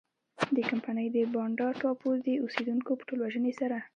[0.55, 3.77] د کمپنۍ د بانډا ټاپو د اوسېدونکو په ټولوژنې سره.